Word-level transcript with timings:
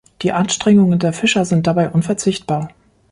Die 0.23 0.31
Anstrengungen 0.31 0.97
der 0.97 1.13
Fischer 1.13 1.45
sind 1.45 1.67
dabei 1.67 1.91
unverzichtbar. 1.91 2.69